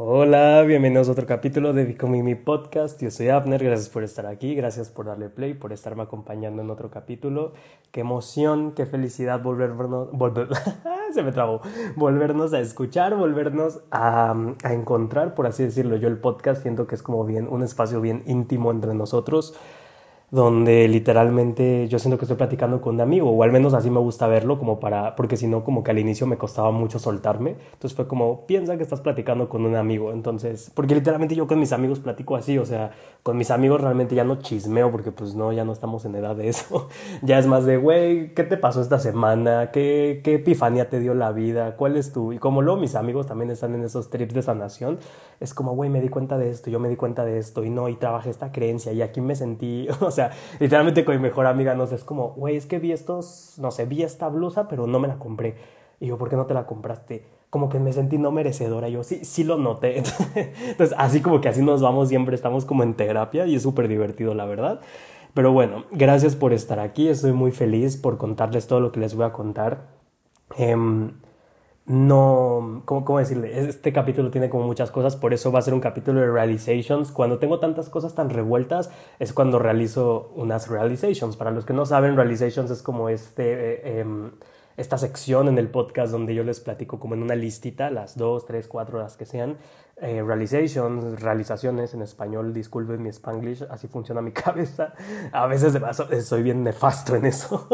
[0.00, 3.02] Hola, bienvenidos a otro capítulo de Becoming Me Podcast.
[3.02, 6.70] Yo soy Abner, gracias por estar aquí, gracias por darle play, por estarme acompañando en
[6.70, 7.52] otro capítulo.
[7.90, 10.50] Qué emoción, qué felicidad volvernos, volver,
[11.12, 11.62] se me trabó,
[11.96, 15.96] volvernos a escuchar, volvernos a, a encontrar, por así decirlo.
[15.96, 19.58] Yo el podcast siento que es como bien un espacio bien íntimo entre nosotros
[20.30, 23.98] donde literalmente yo siento que estoy platicando con un amigo, o al menos así me
[23.98, 27.56] gusta verlo, como para, porque si no, como que al inicio me costaba mucho soltarme,
[27.72, 31.58] entonces fue como, piensa que estás platicando con un amigo, entonces, porque literalmente yo con
[31.58, 32.90] mis amigos platico así, o sea,
[33.22, 36.36] con mis amigos realmente ya no chismeo, porque pues no, ya no estamos en edad
[36.36, 36.88] de eso,
[37.22, 39.70] ya es más de, güey, ¿qué te pasó esta semana?
[39.70, 41.76] ¿Qué, ¿Qué epifanía te dio la vida?
[41.76, 42.34] ¿Cuál es tu?
[42.34, 44.98] Y como luego mis amigos también están en esos trips de sanación,
[45.40, 47.70] es como, güey, me di cuenta de esto, yo me di cuenta de esto, y
[47.70, 51.22] no, y trabajé esta creencia, y aquí me sentí, o sea, sea, literalmente con mi
[51.22, 54.28] mejor amiga, no sé, es como, güey, es que vi estos, no sé, vi esta
[54.28, 55.56] blusa, pero no me la compré.
[56.00, 57.24] Y yo, ¿por qué no te la compraste?
[57.50, 58.88] Como que me sentí no merecedora.
[58.88, 59.98] Yo, sí, sí lo noté.
[60.34, 63.88] Entonces, así como que así nos vamos siempre, estamos como en terapia y es súper
[63.88, 64.80] divertido, la verdad.
[65.34, 67.08] Pero bueno, gracias por estar aquí.
[67.08, 69.88] Estoy muy feliz por contarles todo lo que les voy a contar.
[70.56, 70.76] Eh,
[71.88, 73.66] no, ¿cómo, ¿cómo, decirle?
[73.66, 77.10] Este capítulo tiene como muchas cosas, por eso va a ser un capítulo de realizations.
[77.12, 81.36] Cuando tengo tantas cosas tan revueltas es cuando realizo unas realizations.
[81.36, 84.30] Para los que no saben, realizations es como este, eh, eh,
[84.76, 88.44] esta sección en el podcast donde yo les platico como en una listita, las dos,
[88.44, 89.56] tres, cuatro las que sean,
[90.00, 94.94] eh, realizations, realizaciones en español, disculpen mi spanglish, así funciona mi cabeza.
[95.32, 95.80] A veces
[96.24, 97.66] soy bien nefasto en eso.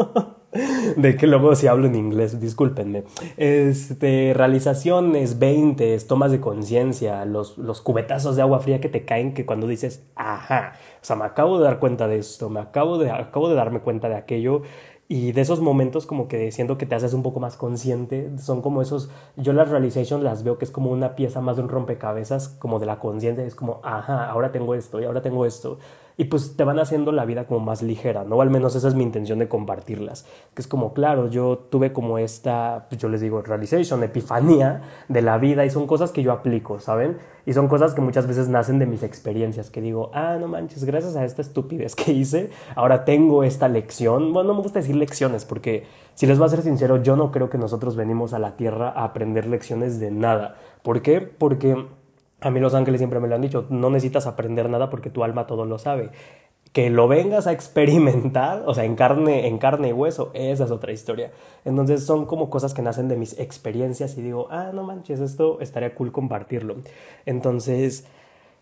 [0.97, 3.03] de que luego si hablo en inglés, discúlpenme.
[3.37, 9.33] Este, realizaciones, 20, tomas de conciencia, los, los cubetazos de agua fría que te caen
[9.33, 12.97] que cuando dices, ajá, o sea, me acabo de dar cuenta de esto, me acabo
[12.97, 14.63] de, acabo de darme cuenta de aquello
[15.07, 18.61] y de esos momentos como que siento que te haces un poco más consciente, son
[18.61, 21.69] como esos, yo las realizations las veo que es como una pieza más de un
[21.69, 25.77] rompecabezas, como de la conciencia, es como, ajá, ahora tengo esto y ahora tengo esto
[26.17, 28.41] y pues te van haciendo la vida como más ligera, ¿no?
[28.41, 32.17] Al menos esa es mi intención de compartirlas, que es como, claro, yo tuve como
[32.17, 36.31] esta, pues yo les digo, realization, epifanía de la vida y son cosas que yo
[36.31, 37.17] aplico, ¿saben?
[37.45, 40.83] Y son cosas que muchas veces nacen de mis experiencias, que digo, ah, no manches,
[40.85, 44.33] gracias a esta estupidez que hice, ahora tengo esta lección.
[44.33, 47.31] Bueno, no me gusta decir lecciones, porque si les voy a ser sincero, yo no
[47.31, 50.55] creo que nosotros venimos a la Tierra a aprender lecciones de nada.
[50.81, 51.21] ¿Por qué?
[51.21, 51.85] Porque
[52.45, 55.23] a mí los ángeles siempre me lo han dicho, no necesitas aprender nada porque tu
[55.23, 56.11] alma todo lo sabe.
[56.73, 60.71] Que lo vengas a experimentar, o sea, en carne, en carne y hueso, esa es
[60.71, 61.31] otra historia.
[61.63, 65.59] Entonces son como cosas que nacen de mis experiencias y digo, ah, no manches, esto
[65.59, 66.75] estaría cool compartirlo.
[67.25, 68.05] Entonces,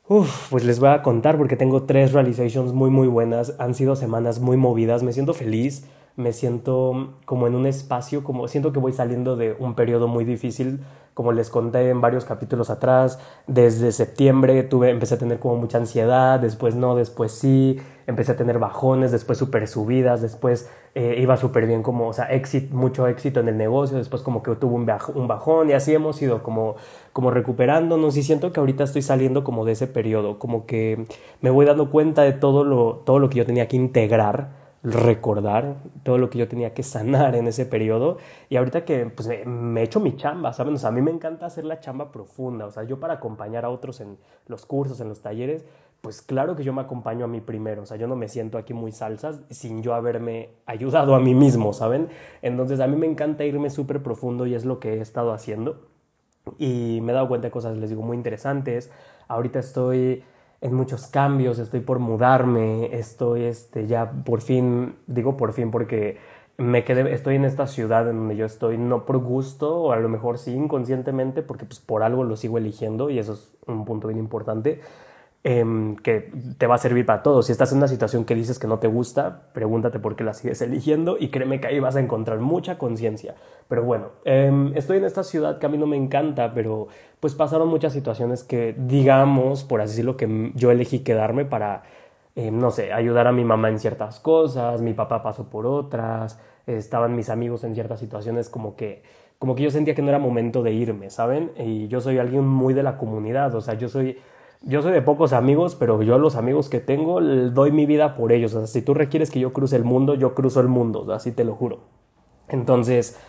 [0.07, 3.95] Uf, pues les voy a contar porque tengo tres realizations muy muy buenas, han sido
[3.95, 5.85] semanas muy movidas, me siento feliz,
[6.15, 10.25] me siento como en un espacio, como siento que voy saliendo de un periodo muy
[10.25, 10.81] difícil,
[11.13, 15.77] como les conté en varios capítulos atrás, desde septiembre tuve, empecé a tener como mucha
[15.77, 21.37] ansiedad, después no, después sí, empecé a tener bajones, después super subidas, después eh, iba
[21.37, 22.29] súper bien como, o sea,
[22.71, 26.19] mucho éxito en el negocio, después como que tuve un, un bajón y así hemos
[26.21, 26.75] ido como,
[27.11, 31.05] como recuperándonos y siento que ahorita estoy saliendo como de ese periodo, como que
[31.41, 35.77] me voy dando cuenta de todo lo, todo lo que yo tenía que integrar recordar
[36.03, 38.17] todo lo que yo tenía que sanar en ese periodo
[38.49, 40.73] y ahorita que pues me, he hecho mi chamba, ¿saben?
[40.73, 43.63] O sea, a mí me encanta hacer la chamba profunda, o sea, yo para acompañar
[43.63, 44.17] a otros en
[44.47, 45.63] los cursos, en los talleres,
[46.01, 48.57] pues claro que yo me acompaño a mí primero, o sea, yo no me siento
[48.57, 52.09] aquí muy salsas sin yo haberme ayudado a mí mismo, ¿saben?
[52.41, 55.87] Entonces a mí me encanta irme súper profundo y es lo que he estado haciendo
[56.57, 58.91] y me he dado cuenta de cosas, les digo, muy interesantes.
[59.29, 60.23] Ahorita estoy
[60.63, 66.17] en muchos cambios, estoy por mudarme, estoy este, ya por fin, digo por fin porque
[66.57, 69.97] me quedé, estoy en esta ciudad en donde yo estoy no por gusto o a
[69.97, 73.83] lo mejor sí inconscientemente porque pues por algo lo sigo eligiendo y eso es un
[73.83, 74.79] punto bien importante
[75.45, 77.43] Em, que te va a servir para todo.
[77.43, 80.33] Si estás en una situación que dices que no te gusta, pregúntate por qué la
[80.33, 83.35] sigues eligiendo y créeme que ahí vas a encontrar mucha conciencia.
[83.67, 86.87] Pero bueno, em, estoy en esta ciudad que a mí no me encanta, pero
[87.19, 91.83] pues pasaron muchas situaciones que, digamos, por así decirlo, que yo elegí quedarme para,
[92.35, 96.39] em, no sé, ayudar a mi mamá en ciertas cosas, mi papá pasó por otras,
[96.67, 99.03] estaban mis amigos en ciertas situaciones como que
[99.39, 101.51] como que yo sentía que no era momento de irme, ¿saben?
[101.57, 104.17] Y yo soy alguien muy de la comunidad, o sea, yo soy
[104.63, 108.31] yo soy de pocos amigos, pero yo los amigos que tengo doy mi vida por
[108.31, 108.53] ellos.
[108.53, 111.31] O sea, si tú requieres que yo cruce el mundo, yo cruzo el mundo, así
[111.31, 111.81] te lo juro.
[112.47, 113.19] Entonces,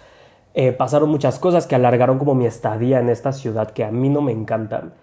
[0.54, 4.08] eh, pasaron muchas cosas que alargaron como mi estadía en esta ciudad que a mí
[4.08, 4.94] no me encantan.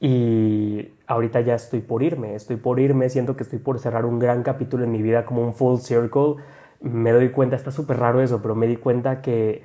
[0.00, 4.18] Y ahorita ya estoy por irme, estoy por irme, siento que estoy por cerrar un
[4.18, 6.36] gran capítulo en mi vida como un full circle.
[6.80, 9.64] Me doy cuenta, está súper raro eso, pero me di cuenta que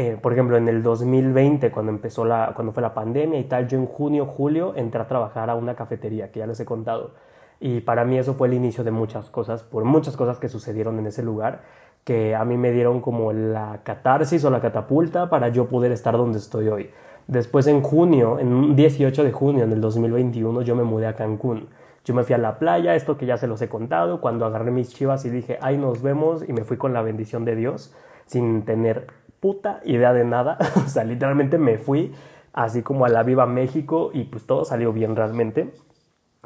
[0.00, 3.66] eh, por ejemplo, en el 2020, cuando empezó la, cuando fue la pandemia y tal,
[3.66, 7.14] yo en junio, julio entré a trabajar a una cafetería, que ya les he contado.
[7.58, 11.00] Y para mí eso fue el inicio de muchas cosas, por muchas cosas que sucedieron
[11.00, 11.62] en ese lugar,
[12.04, 16.16] que a mí me dieron como la catarsis o la catapulta para yo poder estar
[16.16, 16.90] donde estoy hoy.
[17.26, 21.70] Después en junio, en 18 de junio del 2021, yo me mudé a Cancún.
[22.04, 24.70] Yo me fui a la playa, esto que ya se los he contado, cuando agarré
[24.70, 27.92] mis chivas y dije, ay, nos vemos, y me fui con la bendición de Dios,
[28.26, 29.08] sin tener
[29.40, 30.58] puta idea de nada.
[30.76, 32.12] o sea, literalmente me fui
[32.52, 35.72] así como a la Viva México y pues todo salió bien realmente.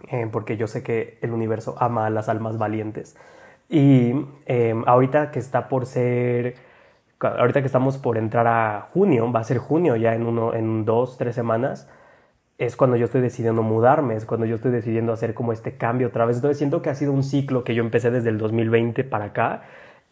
[0.08, 3.16] Eh, porque yo sé que el universo ama a las almas valientes.
[3.68, 4.12] Y
[4.46, 6.56] em, ahorita que está por ser,
[7.20, 10.84] ahorita que estamos por entrar a junio, va a ser junio ya en, uno, en
[10.84, 11.88] dos, tres semanas,
[12.58, 16.08] es cuando yo estoy decidiendo mudarme, es cuando yo estoy decidiendo hacer como este cambio
[16.08, 16.36] otra vez.
[16.36, 19.62] Entonces siento que ha sido un ciclo que yo empecé desde el 2020 para acá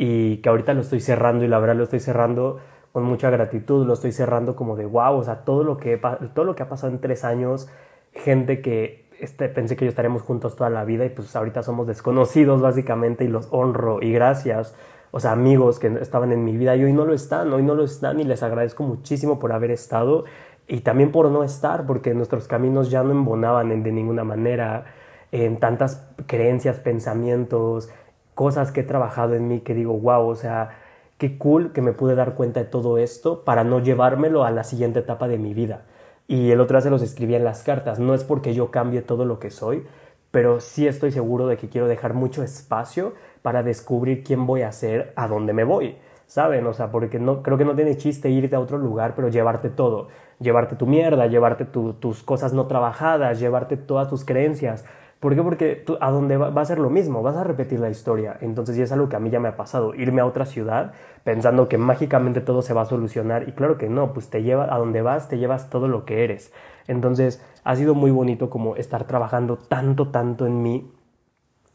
[0.02, 2.58] y que ahorita lo estoy cerrando y la verdad lo estoy cerrando
[2.90, 6.00] con mucha gratitud, lo estoy cerrando como de wow, o sea, todo lo que,
[6.32, 7.68] todo lo que ha pasado en tres años,
[8.14, 11.86] gente que este, pensé que yo estaremos juntos toda la vida y pues ahorita somos
[11.86, 14.74] desconocidos básicamente y los honro y gracias,
[15.10, 17.74] o sea, amigos que estaban en mi vida y hoy no lo están, hoy no
[17.74, 20.24] lo están y les agradezco muchísimo por haber estado
[20.66, 24.86] y también por no estar porque nuestros caminos ya no embonaban de ninguna manera
[25.30, 27.90] en tantas creencias, pensamientos,
[28.40, 30.70] cosas que he trabajado en mí que digo, wow, o sea,
[31.18, 34.64] qué cool que me pude dar cuenta de todo esto para no llevármelo a la
[34.64, 35.82] siguiente etapa de mi vida.
[36.26, 39.02] Y el otro día se los escribía en las cartas, no es porque yo cambie
[39.02, 39.86] todo lo que soy,
[40.30, 44.72] pero sí estoy seguro de que quiero dejar mucho espacio para descubrir quién voy a
[44.72, 45.98] ser, a dónde me voy.
[46.26, 46.66] ¿Saben?
[46.66, 49.68] O sea, porque no, creo que no tiene chiste irte a otro lugar, pero llevarte
[49.68, 50.08] todo.
[50.38, 54.86] Llevarte tu mierda, llevarte tus cosas no trabajadas, llevarte todas tus creencias,
[55.20, 55.42] ¿Por qué?
[55.42, 58.38] Porque a donde va, va, a ser lo mismo, vas a repetir la historia.
[58.40, 60.94] Entonces, y es algo que a mí ya me ha pasado, irme a otra ciudad
[61.24, 63.46] pensando que mágicamente todo se va a solucionar.
[63.46, 66.24] Y claro que no, pues te lleva a donde vas, te llevas todo lo que
[66.24, 66.52] eres.
[66.88, 70.90] Entonces, ha sido muy bonito como estar trabajando tanto, tanto en mí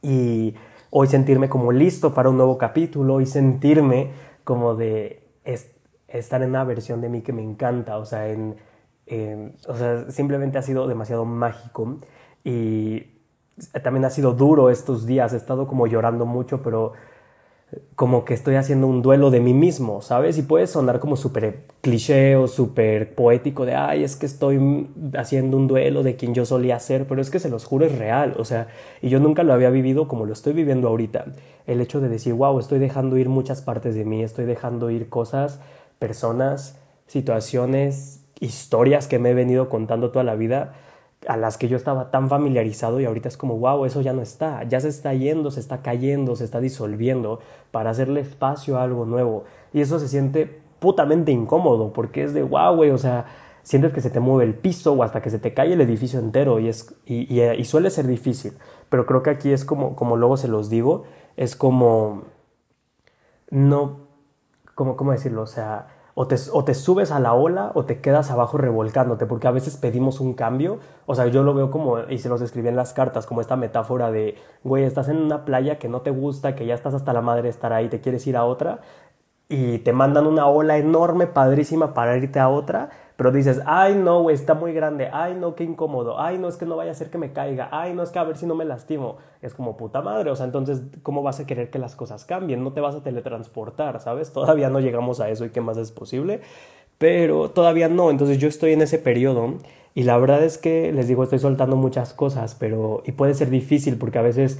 [0.01, 0.55] y
[0.89, 4.11] hoy sentirme como listo para un nuevo capítulo y sentirme
[4.43, 5.23] como de
[6.07, 7.97] estar en una versión de mí que me encanta.
[7.97, 8.55] O sea, en,
[9.67, 11.99] o sea, simplemente ha sido demasiado mágico
[12.43, 13.14] y
[13.81, 16.93] también ha sido duro estos días, he estado como llorando mucho, pero
[17.95, 20.37] como que estoy haciendo un duelo de mí mismo, ¿sabes?
[20.37, 24.87] Y puede sonar como súper cliché o súper poético de, ay, es que estoy
[25.17, 27.97] haciendo un duelo de quien yo solía ser, pero es que se los juro es
[27.97, 28.67] real, o sea,
[29.01, 31.25] y yo nunca lo había vivido como lo estoy viviendo ahorita.
[31.65, 35.09] El hecho de decir, wow, estoy dejando ir muchas partes de mí, estoy dejando ir
[35.09, 35.59] cosas,
[35.97, 40.73] personas, situaciones, historias que me he venido contando toda la vida
[41.27, 44.21] a las que yo estaba tan familiarizado y ahorita es como, wow, eso ya no
[44.21, 47.39] está, ya se está yendo, se está cayendo, se está disolviendo
[47.71, 49.43] para hacerle espacio a algo nuevo.
[49.73, 53.25] Y eso se siente putamente incómodo porque es de, wow, güey, o sea,
[53.63, 56.19] sientes que se te mueve el piso o hasta que se te cae el edificio
[56.19, 58.53] entero y, es, y, y, suele ser difícil.
[58.89, 61.03] Pero creo que aquí es como, como luego se los digo,
[61.35, 62.25] es como,
[63.49, 64.07] no,
[64.75, 65.41] como, ¿cómo decirlo?
[65.41, 69.25] O sea, o te, o te, subes a la ola o te quedas abajo revolcándote,
[69.25, 72.41] porque a veces pedimos un cambio, o sea, yo lo veo como, y se los
[72.41, 76.01] escribí en las cartas, como esta metáfora de, güey, estás en una playa que no
[76.01, 78.45] te gusta, que ya estás hasta la madre de estar ahí, te quieres ir a
[78.45, 78.79] otra,
[79.49, 84.29] y te mandan una ola enorme, padrísima, para irte a otra, pero dices, ay no,
[84.29, 87.09] está muy grande, ay no, qué incómodo, ay no, es que no vaya a ser
[87.09, 89.17] que me caiga, ay no, es que a ver si no me lastimo.
[89.41, 92.63] Es como puta madre, o sea, entonces, ¿cómo vas a querer que las cosas cambien?
[92.63, 94.33] No te vas a teletransportar, ¿sabes?
[94.33, 96.41] Todavía no llegamos a eso y qué más es posible,
[96.97, 99.55] pero todavía no, entonces yo estoy en ese periodo
[99.93, 103.49] y la verdad es que, les digo, estoy soltando muchas cosas, pero, y puede ser
[103.49, 104.59] difícil porque a veces...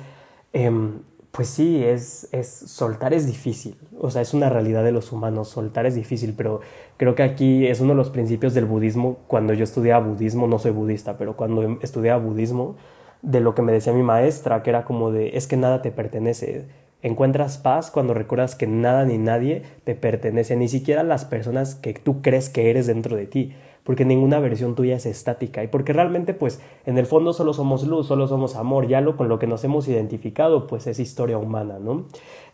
[0.54, 1.00] Em,
[1.36, 5.50] pues sí, es, es soltar es difícil, o sea, es una realidad de los humanos,
[5.50, 6.62] soltar es difícil, pero
[6.96, 10.60] creo que aquí es uno de los principios del budismo, cuando yo estudiaba budismo, no
[10.60, 12.78] soy budista, pero cuando estudiaba budismo,
[13.22, 15.92] de lo que me decía mi maestra, que era como de, es que nada te
[15.92, 16.68] pertenece,
[17.02, 21.94] encuentras paz cuando recuerdas que nada ni nadie te pertenece, ni siquiera las personas que
[21.94, 23.54] tú crees que eres dentro de ti
[23.86, 27.86] porque ninguna versión tuya es estática y porque realmente pues en el fondo solo somos
[27.86, 31.38] luz, solo somos amor, ya lo con lo que nos hemos identificado pues es historia
[31.38, 32.06] humana, ¿no?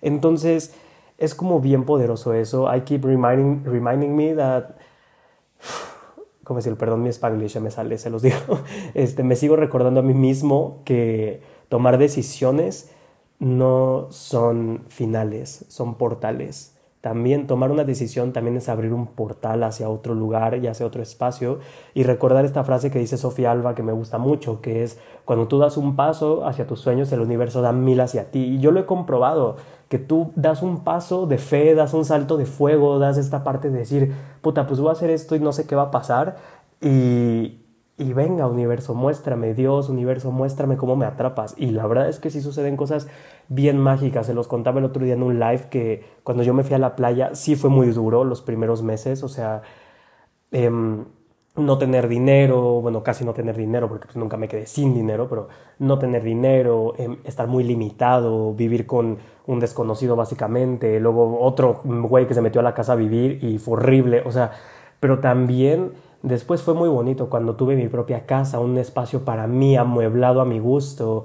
[0.02, 0.76] Entonces
[1.18, 2.70] es como bien poderoso eso.
[2.76, 4.76] I keep reminding, reminding me that
[6.44, 8.38] como decir, perdón, mi spanglish ya me sale, se los digo.
[8.94, 12.92] Este, me sigo recordando a mí mismo que tomar decisiones
[13.40, 16.71] no son finales, son portales
[17.02, 21.02] también tomar una decisión también es abrir un portal hacia otro lugar y hacia otro
[21.02, 21.58] espacio
[21.96, 25.48] y recordar esta frase que dice Sofía Alba que me gusta mucho, que es cuando
[25.48, 28.40] tú das un paso hacia tus sueños, el universo da mil hacia ti.
[28.40, 29.58] Y yo lo he comprobado,
[29.90, 33.72] que tú das un paso de fe, das un salto de fuego, das esta parte
[33.72, 36.38] de decir, puta, pues voy a hacer esto y no sé qué va a pasar.
[36.82, 37.61] Y,
[38.02, 41.54] y venga, universo, muéstrame, Dios, universo, muéstrame cómo me atrapas.
[41.56, 43.08] Y la verdad es que sí suceden cosas
[43.48, 44.26] bien mágicas.
[44.26, 46.80] Se los contaba el otro día en un live que cuando yo me fui a
[46.80, 49.24] la playa sí fue muy duro los primeros meses.
[49.24, 49.62] O sea,
[50.52, 51.06] em,
[51.56, 55.28] no tener dinero, bueno, casi no tener dinero porque pues, nunca me quedé sin dinero,
[55.30, 61.82] pero no tener dinero, em, estar muy limitado, vivir con un desconocido básicamente, luego otro
[61.84, 64.24] güey que se metió a la casa a vivir y fue horrible.
[64.26, 64.52] O sea,
[65.00, 65.92] pero también
[66.24, 70.46] Después fue muy bonito cuando tuve mi propia casa, un espacio para mí, amueblado a
[70.46, 71.24] mi gusto.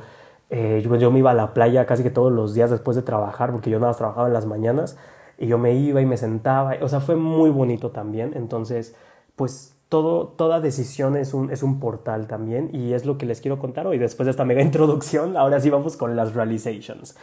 [0.48, 3.52] Eh, yo, me iba a la playa casi que todos los días después de trabajar,
[3.52, 4.96] porque yo nada más trabajaba en las mañanas,
[5.38, 8.32] y yo me iba y me sentaba, o sea, fue muy bonito también.
[8.34, 8.94] Entonces,
[9.34, 13.40] pues todo, toda decisión es un, es un portal también, y es lo que les
[13.42, 13.98] quiero contar hoy.
[13.98, 17.16] Después de esta mega introducción, ahora sí vamos con las realizations.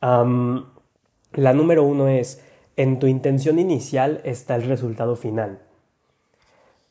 [0.00, 2.42] la número uno es,
[2.76, 5.60] en tu intención inicial está el resultado final.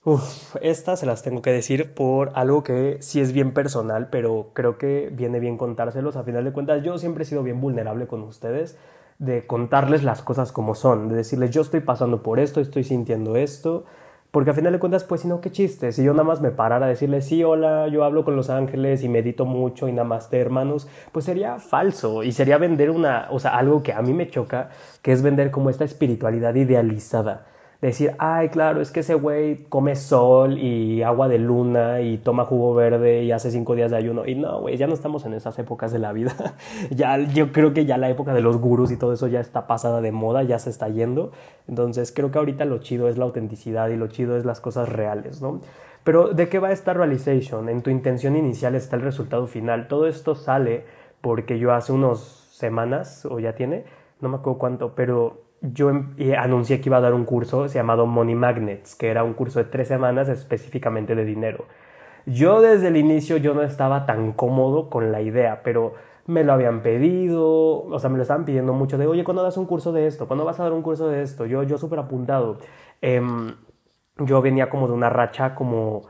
[0.04, 4.50] Uf, estas se las tengo que decir por algo que sí es bien personal, pero
[4.54, 6.16] creo que viene bien contárselos.
[6.16, 8.80] A final de cuentas, yo siempre he sido bien vulnerable con ustedes,
[9.20, 13.36] de contarles las cosas como son, de decirles yo estoy pasando por esto, estoy sintiendo
[13.36, 13.86] esto,
[14.32, 16.50] porque a final de cuentas, pues si no, qué chiste, si yo nada más me
[16.50, 20.08] parara a decirles sí, hola, yo hablo con los ángeles y medito mucho y nada
[20.08, 24.02] más de hermanos, pues sería falso y sería vender una, o sea, algo que a
[24.02, 24.70] mí me choca,
[25.04, 27.51] que es vender como esta espiritualidad idealizada
[27.88, 32.46] decir, ay, claro, es que ese güey come sol y agua de luna y toma
[32.46, 34.28] jugo verde y hace cinco días de ayuno.
[34.28, 36.36] Y no, güey, ya no estamos en esas épocas de la vida.
[36.92, 39.66] ya, yo creo que ya la época de los gurús y todo eso ya está
[39.66, 41.32] pasada de moda, ya se está yendo.
[41.68, 44.88] Entonces creo que ahorita lo chido es la autenticidad y lo chido es las cosas
[44.88, 45.62] reales, ¿no?
[46.04, 47.70] Pero ¿de qué va esta realization?
[47.70, 49.88] En tu intención inicial está el resultado final.
[49.88, 50.86] Todo esto sale
[51.22, 53.86] porque yo hace unos semanas, o ya tiene,
[54.20, 58.06] no me acuerdo cuánto, pero yo em, anuncié que iba a dar un curso llamado
[58.06, 61.66] Money Magnets, que era un curso de tres semanas específicamente de dinero.
[62.26, 65.94] Yo desde el inicio yo no estaba tan cómodo con la idea, pero
[66.28, 69.58] me lo habían pedido, o sea, me lo estaban pidiendo mucho de, oye, ¿cuándo das
[69.58, 70.28] un curso de esto?
[70.28, 71.46] ¿Cuándo vas a dar un curso de esto?
[71.46, 72.60] Yo, yo súper apuntado.
[73.02, 73.56] Em,
[74.18, 76.04] yo venía como de una racha como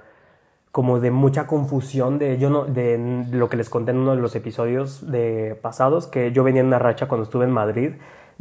[0.71, 4.21] como de mucha confusión de yo no de lo que les conté en uno de
[4.21, 7.91] los episodios de pasados que yo venía en una racha cuando estuve en Madrid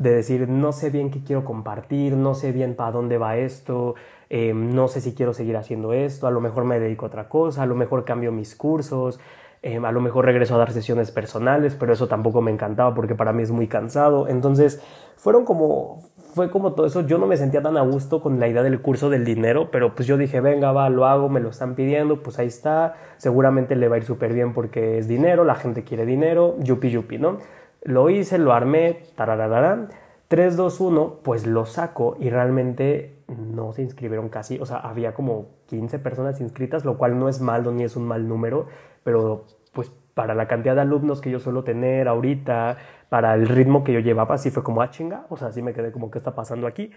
[0.00, 3.96] de decir, no sé bien qué quiero compartir, no sé bien para dónde va esto,
[4.30, 7.28] eh, no sé si quiero seguir haciendo esto, a lo mejor me dedico a otra
[7.28, 9.20] cosa, a lo mejor cambio mis cursos,
[9.62, 13.14] eh, a lo mejor regreso a dar sesiones personales, pero eso tampoco me encantaba porque
[13.14, 14.26] para mí es muy cansado.
[14.26, 14.82] Entonces,
[15.16, 16.00] fueron como,
[16.34, 17.02] fue como todo eso.
[17.02, 19.94] Yo no me sentía tan a gusto con la idea del curso del dinero, pero
[19.94, 22.94] pues yo dije, venga, va, lo hago, me lo están pidiendo, pues ahí está.
[23.18, 26.88] Seguramente le va a ir súper bien porque es dinero, la gente quiere dinero, yupi
[26.88, 27.36] yupi, ¿no?
[27.82, 29.88] Lo hice, lo armé, tarararara.
[30.28, 35.12] 3, 2, 1, pues lo saco y realmente no se inscribieron casi, o sea, había
[35.12, 38.66] como 15 personas inscritas, lo cual no es malo ni es un mal número,
[39.02, 42.76] pero pues para la cantidad de alumnos que yo suelo tener ahorita,
[43.08, 45.72] para el ritmo que yo llevaba, sí fue como, ah, chinga, o sea, sí me
[45.72, 46.92] quedé como, ¿qué está pasando aquí?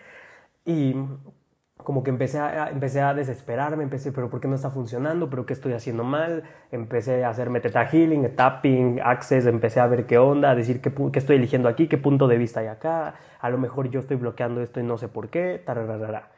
[0.66, 0.96] Y
[1.84, 5.30] como que empecé a, empecé a desesperarme, empecé, pero ¿por qué no está funcionando?
[5.30, 6.44] ¿Pero qué estoy haciendo mal?
[6.72, 10.94] Empecé a hacerme teta healing, tapping, access, empecé a ver qué onda, a decir qué,
[11.12, 14.18] qué estoy eligiendo aquí, qué punto de vista hay acá, a lo mejor yo estoy
[14.18, 16.30] bloqueando esto y no sé por qué, tararara.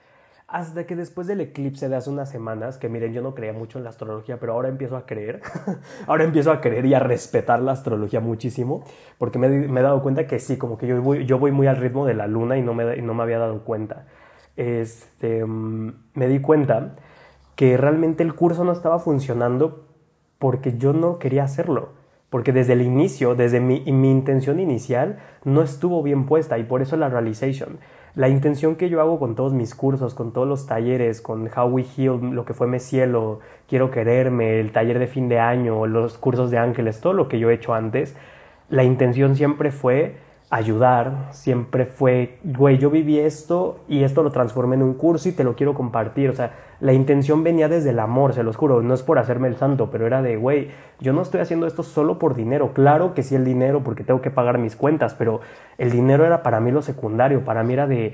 [0.47, 3.79] Hasta que después del eclipse de hace unas semanas, que miren, yo no creía mucho
[3.79, 5.41] en la astrología, pero ahora empiezo a creer,
[6.07, 8.83] ahora empiezo a creer y a respetar la astrología muchísimo,
[9.17, 11.65] porque me, me he dado cuenta que sí, como que yo voy, yo voy muy
[11.65, 14.05] al ritmo de la luna y no me, y no me había dado cuenta
[14.57, 16.93] este, me di cuenta
[17.55, 19.85] que realmente el curso no estaba funcionando
[20.39, 21.89] porque yo no quería hacerlo.
[22.29, 26.81] Porque desde el inicio, desde mi, mi intención inicial, no estuvo bien puesta y por
[26.81, 27.79] eso la realization.
[28.15, 31.67] La intención que yo hago con todos mis cursos, con todos los talleres, con How
[31.67, 35.85] We Heal, lo que fue Me Cielo, Quiero Quererme, el taller de fin de año,
[35.85, 38.15] los cursos de ángeles, todo lo que yo he hecho antes,
[38.69, 40.17] la intención siempre fue
[40.49, 45.31] ayudar, siempre fue, güey, yo viví esto y esto lo transformé en un curso y
[45.31, 46.29] te lo quiero compartir.
[46.29, 49.47] O sea, la intención venía desde el amor, se los juro, no es por hacerme
[49.47, 52.73] el santo, pero era de, güey, yo no estoy haciendo esto solo por dinero.
[52.73, 55.41] Claro que sí el dinero porque tengo que pagar mis cuentas, pero
[55.77, 58.13] el dinero era para mí lo secundario, para mí era de,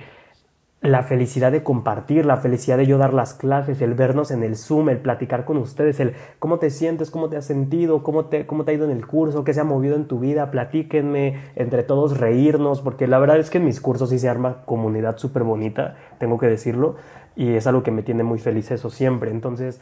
[0.81, 4.55] la felicidad de compartir, la felicidad de yo dar las clases, el vernos en el
[4.55, 8.47] Zoom, el platicar con ustedes, el cómo te sientes, cómo te has sentido, cómo te,
[8.47, 11.39] cómo te ha ido en el curso, qué se ha movido en tu vida, platíquenme,
[11.55, 15.17] entre todos reírnos, porque la verdad es que en mis cursos sí se arma comunidad
[15.17, 16.95] súper bonita, tengo que decirlo,
[17.35, 19.29] y es algo que me tiene muy feliz eso siempre.
[19.29, 19.79] Entonces,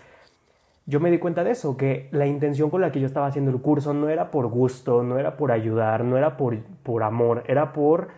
[0.86, 3.52] yo me di cuenta de eso, que la intención con la que yo estaba haciendo
[3.52, 7.44] el curso no era por gusto, no era por ayudar, no era por, por amor,
[7.48, 8.10] era por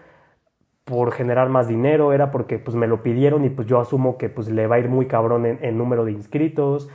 [0.91, 4.27] por generar más dinero, era porque pues me lo pidieron y pues yo asumo que
[4.27, 6.89] pues le va a ir muy cabrón en, número de inscritos,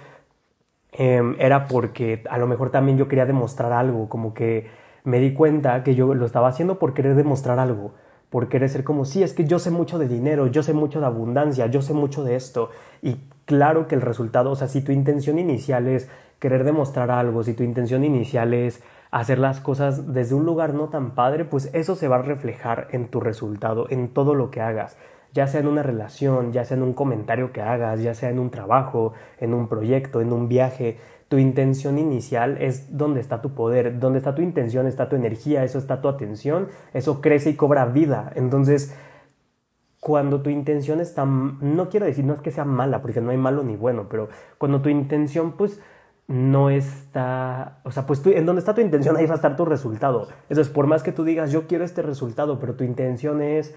[0.93, 4.67] em, era porque a lo mejor también yo quería demostrar algo, como que
[5.05, 7.95] me di cuenta que yo lo estaba haciendo por querer demostrar algo,
[8.29, 11.01] por querer ser como, sí, es que yo sé mucho de dinero, yo sé mucho
[11.01, 12.69] de abundancia, yo sé mucho de esto,
[13.01, 16.11] y claro que el resultado, o sea, si tu intención inicial es
[16.47, 20.91] querer demostrar algo, si tu intención inicial es hacer las cosas desde un lugar no
[20.91, 24.61] tan padre, pues eso se va a reflejar en tu resultado, en todo lo que
[24.61, 24.97] hagas,
[25.33, 28.39] ya sea en una relación, ya sea en un comentario que hagas, ya sea en
[28.39, 30.99] un trabajo, en un proyecto, en un viaje.
[31.27, 35.65] Tu intención inicial es donde está tu poder, donde está tu intención, está tu energía,
[35.65, 38.31] eso está tu atención, eso crece y cobra vida.
[38.37, 38.97] Entonces,
[39.99, 43.37] cuando tu intención está, no quiero decir, no es que sea mala, porque no hay
[43.37, 45.81] malo ni bueno, pero cuando tu intención, pues,
[46.29, 49.57] no está, o sea, pues tú, en donde está tu intención, ahí va a estar
[49.57, 50.29] tu resultado.
[50.49, 53.75] Entonces, por más que tú digas, yo quiero este resultado, pero tu intención es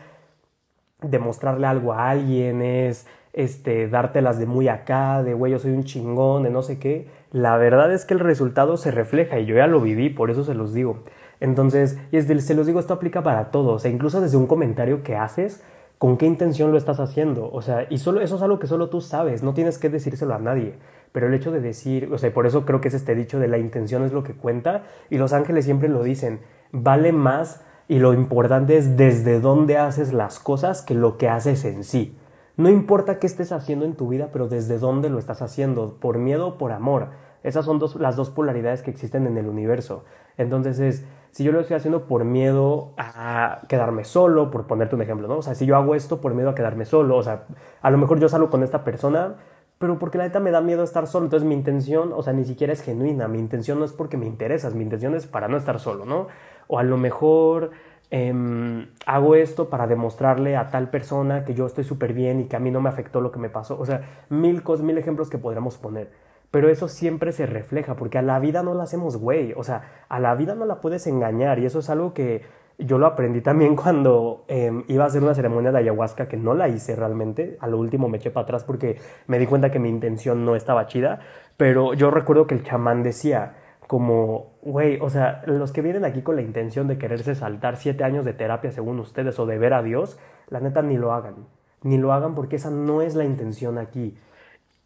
[1.01, 5.83] demostrarle algo a alguien, es este, dártelas de muy acá, de güey, yo soy un
[5.83, 9.55] chingón, de no sé qué, la verdad es que el resultado se refleja y yo
[9.55, 11.03] ya lo viví, por eso se los digo.
[11.39, 14.47] Entonces, y desde, se los digo, esto aplica para todo, o sea, incluso desde un
[14.47, 15.63] comentario que haces,
[15.99, 18.89] con qué intención lo estás haciendo, o sea, y solo eso es algo que solo
[18.89, 20.75] tú sabes, no tienes que decírselo a nadie
[21.11, 23.47] pero el hecho de decir, o sea, por eso creo que es este dicho de
[23.47, 26.39] la intención es lo que cuenta, y los ángeles siempre lo dicen,
[26.71, 31.65] vale más y lo importante es desde dónde haces las cosas que lo que haces
[31.65, 32.15] en sí.
[32.55, 36.17] No importa qué estés haciendo en tu vida, pero desde dónde lo estás haciendo, por
[36.17, 37.07] miedo o por amor.
[37.41, 40.03] Esas son las dos polaridades que existen en el universo.
[40.37, 45.01] Entonces es, si yo lo estoy haciendo por miedo a quedarme solo, por ponerte un
[45.01, 45.37] ejemplo, ¿no?
[45.37, 47.45] O sea, si yo hago esto por miedo a quedarme solo, o sea,
[47.81, 49.35] a lo mejor yo salgo con esta persona,
[49.79, 51.25] pero porque la neta me da miedo estar solo.
[51.25, 53.27] Entonces mi intención, o sea, ni siquiera es genuina.
[53.29, 56.27] Mi intención no es porque me interesas, mi intención es para no estar solo, ¿no?
[56.67, 57.71] O a lo mejor
[58.11, 62.57] em, hago esto para demostrarle a tal persona que yo estoy súper bien y que
[62.57, 63.79] a mí no me afectó lo que me pasó.
[63.79, 66.11] O sea, mil cosas, mil ejemplos que podríamos poner.
[66.51, 69.53] Pero eso siempre se refleja, porque a la vida no la hacemos güey.
[69.55, 71.59] O sea, a la vida no la puedes engañar.
[71.59, 72.41] Y eso es algo que
[72.79, 76.53] yo lo aprendí también cuando em, iba a hacer una ceremonia de ayahuasca que no
[76.53, 77.57] la hice realmente.
[77.59, 80.55] A lo último me eché para atrás porque me di cuenta que mi intención no
[80.55, 81.19] estaba chida.
[81.57, 86.21] Pero yo recuerdo que el chamán decía como, güey, o sea, los que vienen aquí
[86.21, 89.73] con la intención de quererse saltar siete años de terapia según ustedes o de ver
[89.73, 91.47] a Dios, la neta ni lo hagan.
[91.81, 94.15] Ni lo hagan porque esa no es la intención aquí.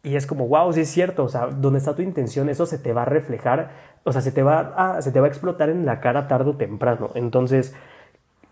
[0.04, 2.78] Y es como, wow, sí es cierto, o sea, donde está tu intención, eso se
[2.78, 3.70] te va a reflejar,
[4.04, 6.50] o sea, se te va a, se te va a explotar en la cara tarde
[6.50, 7.10] o temprano.
[7.14, 7.74] Entonces,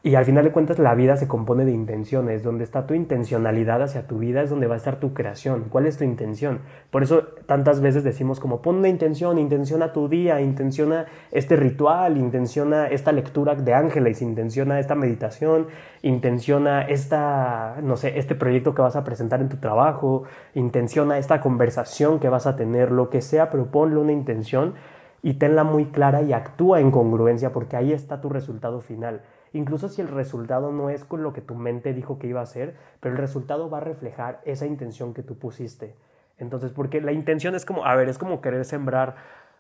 [0.05, 2.43] y al final de cuentas la vida se compone de intenciones.
[2.43, 5.67] Donde está tu intencionalidad hacia tu vida es donde va a estar tu creación.
[5.71, 6.59] ¿Cuál es tu intención?
[6.91, 12.17] Por eso tantas veces decimos como pon una intención, intenciona tu día, intenciona este ritual,
[12.17, 15.69] intenciona esta lectura de ángeles, intenciona esta meditación,
[16.03, 21.41] intenciona esta, no sé, este proyecto que vas a presentar en tu trabajo, intenciona esta
[21.41, 24.75] conversación que vas a tener, lo que sea, pero ponle una intención
[25.23, 29.89] y tenla muy clara y actúa en congruencia porque ahí está tu resultado final incluso
[29.89, 32.77] si el resultado no es con lo que tu mente dijo que iba a ser,
[33.01, 35.95] pero el resultado va a reflejar esa intención que tú pusiste.
[36.39, 39.17] Entonces, porque la intención es como, a ver, es como querer sembrar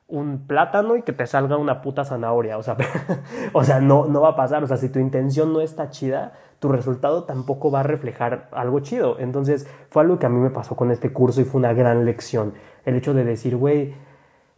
[0.08, 2.76] un plátano y que te salga una puta zanahoria, o sea,
[3.52, 6.32] o sea, no, no va a pasar, o sea, si tu intención no está chida,
[6.58, 9.18] tu resultado tampoco va a reflejar algo chido.
[9.18, 12.04] Entonces, fue algo que a mí me pasó con este curso y fue una gran
[12.04, 12.54] lección.
[12.84, 13.94] El hecho de decir, güey,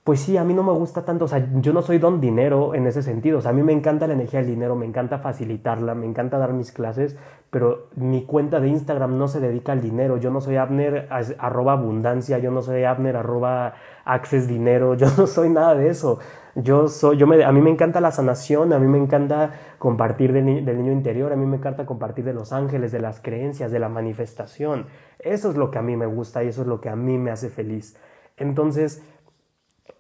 [0.05, 2.75] pues sí, a mí no me gusta tanto, o sea, yo no soy don dinero
[2.75, 5.19] en ese sentido, o sea, a mí me encanta la energía del dinero, me encanta
[5.19, 7.17] facilitarla, me encanta dar mis clases,
[7.49, 11.73] pero mi cuenta de Instagram no se dedica al dinero, yo no soy Abner arroba
[11.73, 16.19] abundancia, yo no soy Abner arroba access dinero, yo no soy nada de eso,
[16.55, 20.35] yo soy, yo me, a mí me encanta la sanación, a mí me encanta compartir
[20.35, 23.79] del niño interior, a mí me encanta compartir de los ángeles, de las creencias, de
[23.79, 24.85] la manifestación,
[25.19, 27.17] eso es lo que a mí me gusta y eso es lo que a mí
[27.17, 27.97] me hace feliz.
[28.37, 29.03] Entonces,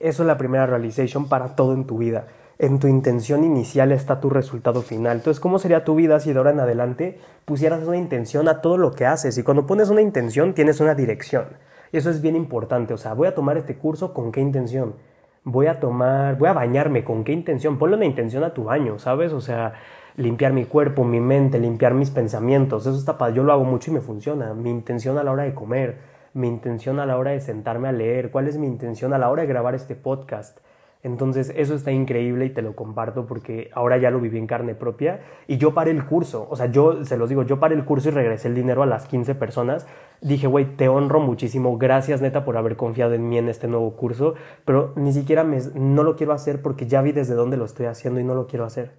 [0.01, 2.27] eso es la primera realization para todo en tu vida.
[2.59, 5.16] En tu intención inicial está tu resultado final.
[5.16, 8.79] Entonces, ¿cómo sería tu vida si de ahora en adelante pusieras una intención a todo
[8.79, 9.37] lo que haces?
[9.38, 11.47] Y cuando pones una intención, tienes una dirección.
[11.92, 12.94] Y eso es bien importante.
[12.94, 14.94] O sea, voy a tomar este curso con qué intención.
[15.42, 17.77] Voy a tomar, voy a bañarme con qué intención.
[17.77, 19.33] Ponle una intención a tu baño, ¿sabes?
[19.33, 19.75] O sea,
[20.16, 22.87] limpiar mi cuerpo, mi mente, limpiar mis pensamientos.
[22.87, 23.35] Eso está padre.
[23.35, 24.55] Yo lo hago mucho y me funciona.
[24.55, 25.99] Mi intención a la hora de comer,
[26.35, 29.31] mi intención a la hora de sentarme a leer, cuál es mi intención a la
[29.31, 30.59] hora de grabar este podcast.
[31.05, 34.75] Entonces eso está increíble y te lo comparto porque ahora ya lo viví en carne
[34.75, 37.85] propia y yo paré el curso, o sea, yo se los digo, yo paré el
[37.85, 39.87] curso y regresé el dinero a las 15 personas.
[40.23, 43.94] Dije, güey, te honro muchísimo, gracias neta por haber confiado en mí en este nuevo
[43.97, 47.66] curso, pero ni siquiera me, no lo quiero hacer porque ya vi desde dónde lo
[47.66, 48.92] estoy haciendo y no lo quiero hacer.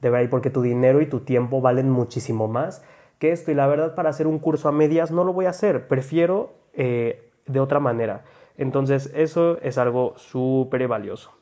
[0.00, 2.82] De verdad, porque tu dinero y tu tiempo valen muchísimo más
[3.20, 5.50] que esto y la verdad para hacer un curso a medias no lo voy a
[5.50, 8.24] hacer, prefiero eh, de otra manera.
[8.56, 11.32] Entonces eso es algo súper valioso.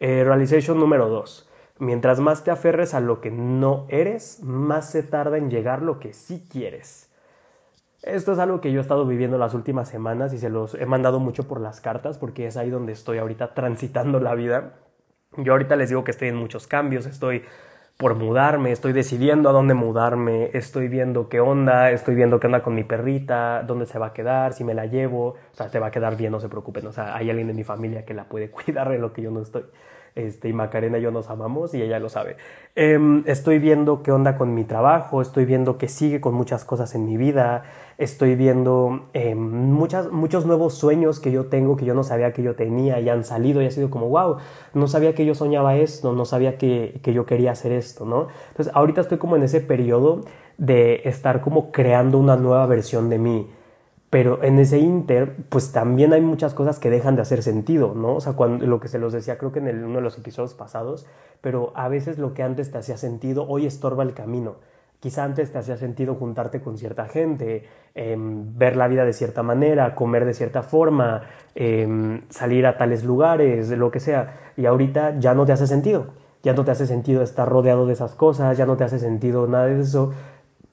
[0.00, 1.48] Eh, realization número 2.
[1.78, 5.98] Mientras más te aferres a lo que no eres, más se tarda en llegar lo
[5.98, 7.10] que sí quieres.
[8.02, 10.86] Esto es algo que yo he estado viviendo las últimas semanas y se los he
[10.86, 14.74] mandado mucho por las cartas porque es ahí donde estoy ahorita transitando la vida.
[15.36, 17.44] Yo ahorita les digo que estoy en muchos cambios, estoy
[17.96, 22.62] por mudarme, estoy decidiendo a dónde mudarme, estoy viendo qué onda, estoy viendo qué onda
[22.62, 25.78] con mi perrita, dónde se va a quedar, si me la llevo, o sea, se
[25.78, 28.14] va a quedar bien, no se preocupen, o sea, hay alguien de mi familia que
[28.14, 29.64] la puede cuidar de lo que yo no estoy.
[30.14, 32.36] Este, y Macarena y yo nos amamos y ella lo sabe.
[32.74, 36.94] Em, estoy viendo qué onda con mi trabajo, estoy viendo que sigue con muchas cosas
[36.94, 37.62] en mi vida,
[37.96, 42.42] estoy viendo em, muchas, muchos nuevos sueños que yo tengo que yo no sabía que
[42.42, 44.36] yo tenía y han salido y ha sido como, wow,
[44.74, 48.28] no sabía que yo soñaba esto, no sabía que, que yo quería hacer esto, ¿no?
[48.50, 50.22] Entonces ahorita estoy como en ese periodo
[50.58, 53.48] de estar como creando una nueva versión de mí
[54.12, 58.16] pero en ese inter, pues también hay muchas cosas que dejan de hacer sentido, ¿no?
[58.16, 60.52] O sea, cuando, lo que se los decía creo que en uno de los episodios
[60.52, 61.06] pasados,
[61.40, 64.56] pero a veces lo que antes te hacía sentido, hoy estorba el camino.
[65.00, 69.42] Quizá antes te hacía sentido juntarte con cierta gente, em, ver la vida de cierta
[69.42, 71.22] manera, comer de cierta forma,
[71.54, 76.08] em, salir a tales lugares, lo que sea, y ahorita ya no te hace sentido.
[76.42, 79.46] Ya no te hace sentido estar rodeado de esas cosas, ya no te hace sentido
[79.46, 80.12] nada de eso,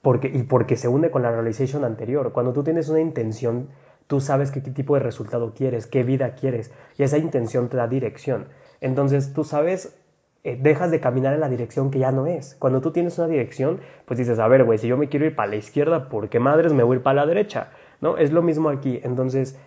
[0.02, 2.32] porque, y porque se une con la realization anterior.
[2.32, 3.68] Cuando tú tienes una intención,
[4.06, 7.86] tú sabes qué, tipo de resultado quieres, qué vida quieres, y esa intención te da
[7.86, 8.46] dirección.
[8.80, 9.96] Entonces tú sabes,
[10.42, 12.56] eh, dejas de caminar en la dirección que ya no es.
[12.58, 15.36] Cuando tú tienes una dirección, pues dices, a ver, güey, si yo me quiero ir
[15.36, 17.68] para la izquierda, ¿por qué madres me voy a ir para la derecha?
[18.00, 18.16] ¿No?
[18.16, 19.00] Es lo mismo aquí.
[19.04, 19.58] Entonces,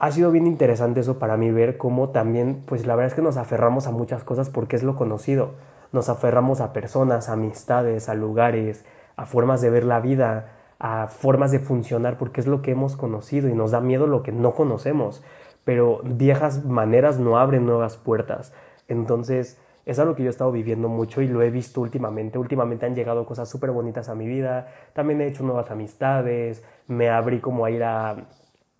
[0.00, 3.22] ha sido bien interesante eso para mí ver cómo también, pues la verdad es que
[3.22, 5.52] nos aferramos a muchas cosas porque es lo conocido.
[5.92, 8.84] Nos aferramos a personas, a amistades, a lugares,
[9.20, 10.46] a formas de ver la vida,
[10.78, 14.22] a formas de funcionar, porque es lo que hemos conocido y nos da miedo lo
[14.22, 15.22] que no conocemos.
[15.62, 18.54] Pero viejas maneras no abren nuevas puertas.
[18.88, 22.38] Entonces, es algo que yo he estado viviendo mucho y lo he visto últimamente.
[22.38, 24.68] Últimamente han llegado cosas súper bonitas a mi vida.
[24.94, 26.64] También he hecho nuevas amistades.
[26.88, 28.16] Me abrí como a ir a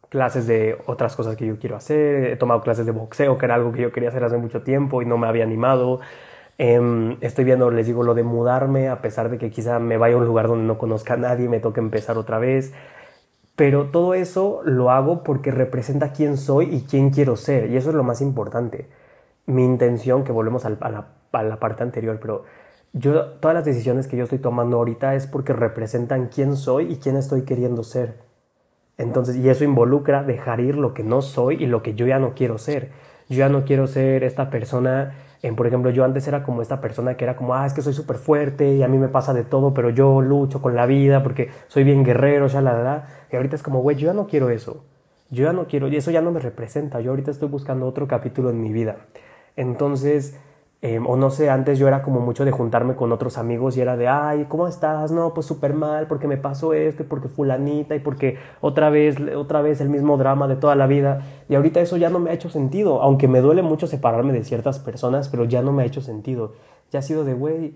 [0.09, 2.25] clases de otras cosas que yo quiero hacer.
[2.25, 5.03] He tomado clases de boxeo, que era algo que yo quería hacer hace mucho tiempo
[5.03, 6.01] y no me había animado.
[6.63, 10.17] Em, estoy viendo, les digo, lo de mudarme, a pesar de que quizá me vaya
[10.17, 12.75] a un lugar donde no conozca a nadie, me toque empezar otra vez.
[13.57, 17.71] Pero todo eso lo hago porque representa quién soy y quién quiero ser.
[17.71, 18.91] Y eso es lo más importante.
[19.47, 22.45] Mi intención, que volvemos a la, parte anterior, pero
[22.93, 26.97] yo, todas las decisiones que yo estoy tomando ahorita es porque representan quién soy y
[26.97, 28.17] quién estoy queriendo ser.
[28.99, 32.19] Entonces, y eso involucra dejar ir lo que no soy y lo que yo ya
[32.19, 32.91] no quiero ser.
[33.31, 35.15] Yo ya no quiero ser esta persona
[35.57, 37.95] por ejemplo, yo antes era como esta persona que era como, ah, es que soy
[37.95, 41.23] súper fuerte y a mí me pasa de todo, pero yo lucho con la vida
[41.23, 44.27] porque soy bien guerrero, ya la, la, Y ahorita es como, güey, yo ya no
[44.27, 44.85] quiero eso.
[45.31, 47.01] Yo ya no quiero, y eso ya no me representa.
[47.01, 48.97] Yo ahorita estoy buscando otro capítulo en mi vida.
[49.57, 50.39] Entonces,
[50.83, 53.83] Em, o no sé, antes yo era como mucho de juntarme con otros amigos y
[53.83, 55.13] era de, ay, ¿cómo estás?
[55.13, 59.17] No, pues súper mal, porque me pasó esto, y porque fulanita, y porque otra vez,
[59.37, 61.21] otra vez el mismo drama de toda la vida.
[61.51, 64.43] Y ahorita eso ya no me ha hecho sentido, aunque me duele mucho separarme de
[64.43, 66.55] ciertas personas, pero ya no me ha hecho sentido.
[66.91, 67.75] Ya ha sido de, güey,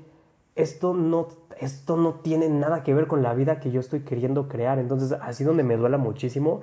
[0.56, 1.28] esto no,
[1.60, 4.78] esto no tiene nada que ver con la vida que yo estoy queriendo crear.
[4.78, 6.62] Entonces, así donde me duela muchísimo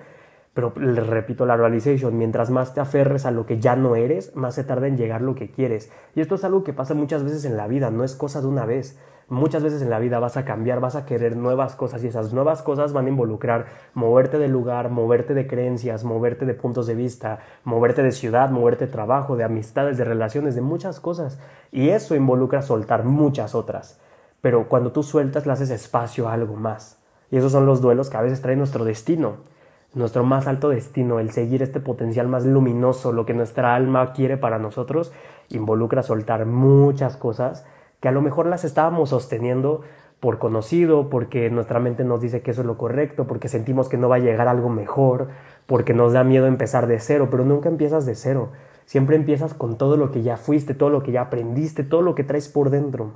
[0.54, 4.56] pero repito la realization, mientras más te aferres a lo que ya no eres, más
[4.56, 5.92] se tarda en llegar lo que quieres.
[6.14, 8.48] Y esto es algo que pasa muchas veces en la vida, no es cosa de
[8.48, 9.00] una vez.
[9.30, 12.34] Muchas veces en la vida vas a cambiar, vas a querer nuevas cosas y esas
[12.34, 16.96] nuevas cosas van a involucrar moverte de lugar, moverte de creencias, moverte de puntos de
[16.96, 21.40] vista, moverte de ciudad, moverte de trabajo, de amistades, de relaciones, de muchas cosas.
[21.72, 24.02] Y eso involucra soltar muchas otras.
[24.42, 27.02] Pero cuando tú sueltas, le haces espacio a algo más.
[27.30, 29.50] Y esos son los duelos que a veces traen nuestro destino
[29.94, 34.38] nuestro más alto destino, el seguir este potencial más luminoso, lo que nuestra alma quiere
[34.38, 35.12] para nosotros,
[35.50, 37.66] involucra soltar muchas cosas
[38.00, 39.82] que a lo mejor las estábamos sosteniendo
[40.20, 43.98] por conocido, porque nuestra mente nos dice que eso es lo correcto, porque sentimos que
[43.98, 45.30] no va a llegar algo mejor,
[45.66, 48.52] porque nos da miedo empezar de cero, pero nunca empiezas de cero.
[48.86, 52.14] Siempre empiezas con todo lo que ya fuiste, todo lo que ya aprendiste, todo lo
[52.14, 53.14] que traes por dentro.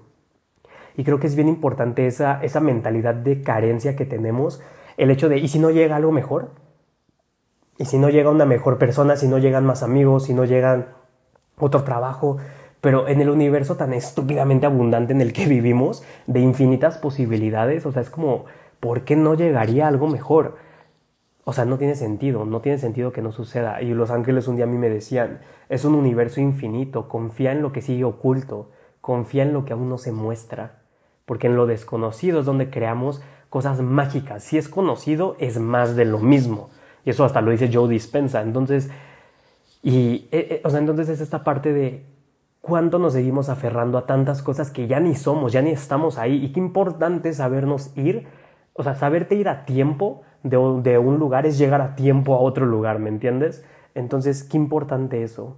[0.97, 4.61] Y creo que es bien importante esa, esa mentalidad de carencia que tenemos,
[4.97, 6.51] el hecho de, ¿y si no llega algo mejor?
[7.77, 10.87] ¿Y si no llega una mejor persona, si no llegan más amigos, si no llegan
[11.57, 12.37] otro trabajo?
[12.79, 17.91] Pero en el universo tan estúpidamente abundante en el que vivimos, de infinitas posibilidades, o
[17.91, 18.45] sea, es como,
[18.79, 20.55] ¿por qué no llegaría algo mejor?
[21.43, 23.81] O sea, no tiene sentido, no tiene sentido que no suceda.
[23.81, 27.61] Y los ángeles un día a mí me decían, es un universo infinito, confía en
[27.61, 30.81] lo que sigue oculto, confía en lo que aún no se muestra,
[31.25, 34.43] porque en lo desconocido es donde creamos cosas mágicas.
[34.43, 36.69] Si es conocido, es más de lo mismo.
[37.05, 38.41] Y eso hasta lo dice Joe Dispensa.
[38.41, 38.89] Entonces,
[39.81, 42.05] y, eh, eh, o sea, entonces es esta parte de
[42.61, 46.43] cuánto nos seguimos aferrando a tantas cosas que ya ni somos, ya ni estamos ahí.
[46.43, 48.27] Y qué importante es sabernos ir,
[48.73, 52.39] o sea, saberte ir a tiempo de, de un lugar es llegar a tiempo a
[52.39, 53.63] otro lugar, ¿me entiendes?
[53.93, 55.57] Entonces, qué importante eso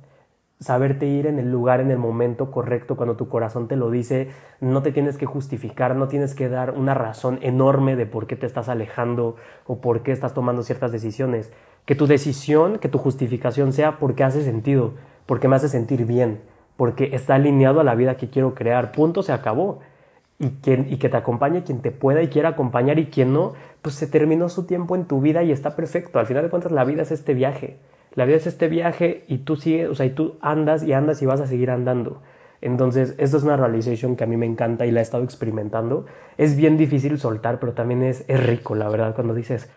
[0.60, 4.30] saberte ir en el lugar, en el momento correcto, cuando tu corazón te lo dice,
[4.60, 8.36] no te tienes que justificar, no tienes que dar una razón enorme de por qué
[8.36, 11.54] te estás alejando o por qué estás tomando ciertas decisiones.
[11.86, 14.93] Que tu decisión, que tu justificación sea porque hace sentido,
[15.26, 16.41] porque me hace sentir bien,
[16.76, 18.91] porque está alineado a la vida que quiero crear.
[18.91, 19.80] Punto, se acabó.
[20.39, 23.96] Y, y que te acompañe quien te pueda y quiera acompañar y quien no, pues
[23.96, 26.20] se terminó su tiempo en tu vida y está perfecto.
[26.20, 27.78] Al final de cuentas, la vida es este viaje.
[28.17, 31.21] La vida es este viaje y tú sigues, o sea, y tú andas y andas
[31.21, 32.23] y vas a seguir andando.
[32.62, 36.08] Entonces, esto es una realization que a mí me encanta y la he estado experimentando.
[36.36, 39.69] Es bien difícil soltar, pero también es, es rico, la verdad, cuando dices,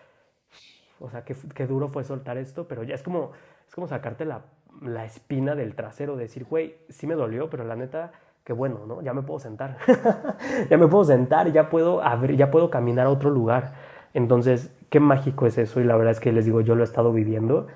[0.99, 3.31] o sea, qué, qué, duro fue soltar esto, pero ya es como,
[3.67, 4.41] es como sacarte la,
[4.81, 8.11] la espina del trasero, decir, güey, sí me dolió, pero la neta,
[8.43, 9.03] qué bueno, ¿no?
[9.03, 9.77] Ya me puedo sentar.
[10.67, 13.73] ya me puedo sentar, ya puedo abrir, ya puedo caminar a otro lugar.
[14.15, 16.85] Entonces, qué mágico es eso y la verdad es que les digo, yo lo he
[16.85, 17.67] estado viviendo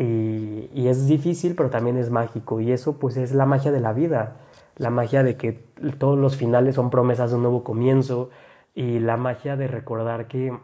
[0.00, 2.60] y, es difícil, pero también es mágico.
[2.60, 4.36] Y eso pues es la magia de la vida.
[4.76, 5.52] La magia de que
[5.98, 8.30] todos los finales son promesas de un nuevo comienzo.
[8.74, 10.56] Y la magia de recordar que,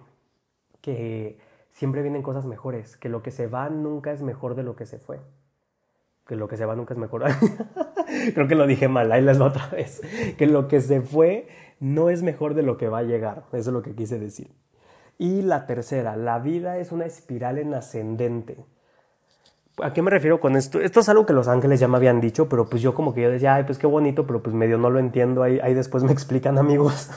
[0.80, 1.40] que
[1.72, 2.96] siempre vienen cosas mejores.
[2.96, 5.20] Que lo que se va nunca es mejor de lo que se fue.
[6.28, 7.24] Que lo que se va nunca es mejor.
[8.34, 10.00] Creo que lo dije mal, ahí les va otra vez.
[10.38, 11.48] Que lo que se fue
[11.80, 13.46] no es mejor de lo que va a llegar.
[13.48, 14.52] Eso es lo que quise decir.
[15.18, 18.64] Y la tercera, la vida es una espiral en ascendente.
[19.82, 20.80] ¿A qué me refiero con esto?
[20.80, 23.22] Esto es algo que los ángeles ya me habían dicho, pero pues yo como que
[23.22, 26.04] yo decía, ay, pues qué bonito, pero pues medio no lo entiendo, ahí, ahí después
[26.04, 27.10] me explican amigos.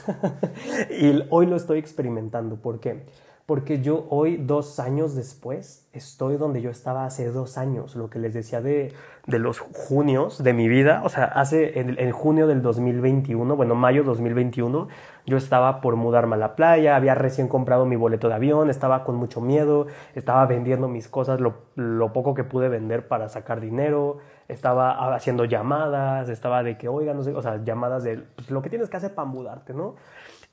[0.89, 2.55] y hoy lo estoy experimentando.
[2.55, 3.03] ¿Por qué?
[3.45, 8.19] Porque yo hoy, dos años después, estoy donde yo estaba hace dos años, lo que
[8.19, 8.91] les decía de,
[9.25, 13.73] de los junios de mi vida, o sea, hace en, en junio del 2021, bueno,
[13.75, 14.89] mayo 2021,
[15.27, 19.03] yo estaba por mudarme a la playa, había recién comprado mi boleto de avión, estaba
[19.03, 23.59] con mucho miedo, estaba vendiendo mis cosas, lo, lo poco que pude vender para sacar
[23.59, 28.49] dinero, estaba haciendo llamadas, estaba de que, oiga, no sé, o sea, llamadas de pues,
[28.49, 29.95] lo que tienes que hacer para mudarte, ¿no?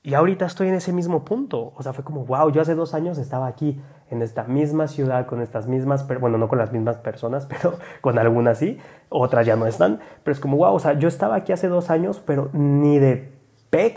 [0.03, 1.73] Y ahorita estoy en ese mismo punto.
[1.75, 5.25] O sea, fue como, wow, yo hace dos años estaba aquí, en esta misma ciudad,
[5.25, 8.77] con estas mismas, bueno, no con las mismas personas, pero con algunas sí,
[9.09, 9.99] otras ya no están.
[10.23, 13.34] Pero es como, wow, o sea, yo estaba aquí hace dos años, pero ni de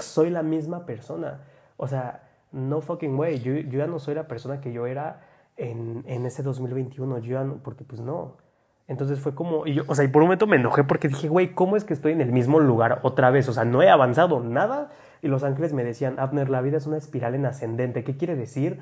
[0.00, 1.40] soy la misma persona.
[1.76, 3.40] O sea, no fucking way.
[3.40, 5.20] Yo, ya no soy la persona que yo era
[5.56, 7.18] en, en ese 2021.
[7.18, 8.36] Yo ya no, porque pues no.
[8.86, 11.54] Entonces fue como, yo, o sea, y por un momento me enojé porque dije, güey,
[11.54, 13.48] ¿cómo es que estoy en el mismo lugar otra vez?
[13.48, 14.90] O sea, no he avanzado nada.
[15.20, 18.02] Y los ángeles me decían, Abner, la vida es una espiral en ascendente.
[18.02, 18.80] ¿Qué quiere decir?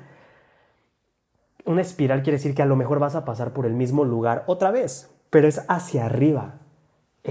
[1.65, 4.45] Una espiral quiere decir que a lo mejor vas a pasar por el mismo lugar
[4.47, 6.59] otra vez, pero es hacia arriba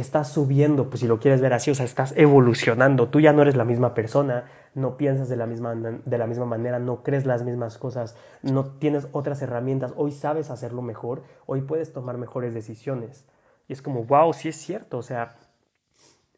[0.00, 3.42] estás subiendo, pues si lo quieres ver así, o sea, estás evolucionando, tú ya no
[3.42, 7.24] eres la misma persona, no piensas de la misma, de la misma manera, no crees
[7.24, 12.54] las mismas cosas, no tienes otras herramientas, hoy sabes hacerlo mejor, hoy puedes tomar mejores
[12.54, 13.24] decisiones.
[13.68, 15.36] Y es como, wow, sí es cierto, o sea,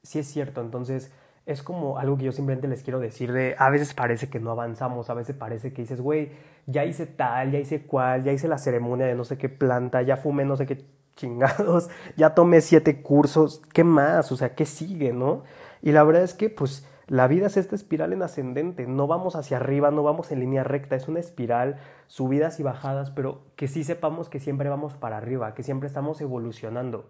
[0.02, 1.12] sí es cierto, entonces
[1.44, 4.50] es como algo que yo simplemente les quiero decir de, a veces parece que no
[4.50, 6.30] avanzamos, a veces parece que dices, güey,
[6.66, 10.02] ya hice tal, ya hice cual, ya hice la ceremonia de no sé qué planta,
[10.02, 10.84] ya fumé no sé qué
[11.18, 14.32] chingados, ya tomé siete cursos, ¿qué más?
[14.32, 15.42] O sea, ¿qué sigue, no?
[15.82, 19.34] Y la verdad es que, pues, la vida es esta espiral en ascendente, no vamos
[19.34, 21.76] hacia arriba, no vamos en línea recta, es una espiral,
[22.06, 26.20] subidas y bajadas, pero que sí sepamos que siempre vamos para arriba, que siempre estamos
[26.20, 27.08] evolucionando.